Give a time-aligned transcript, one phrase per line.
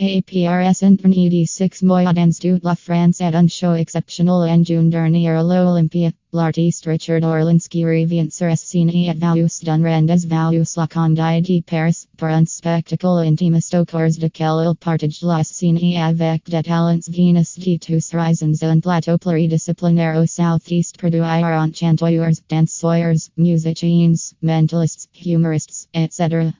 [0.00, 5.42] APRS Internet 6 moyens du la France et un show exceptionnel en juin dernier à
[5.42, 6.12] l'Olympia.
[6.32, 12.28] L'artiste Richard Orlinski revient sur scène et vous d'un rendez-vous la Condé de Paris pour
[12.28, 17.76] un spectacle intimiste au cours duquel il partage la scène avec des talents venus de
[17.78, 21.24] tous horizons un plateau pluridisciplinaire au Southeast produire
[21.74, 26.52] chanteurs, danseurs, musiciens, mentalistes, humorists, etc.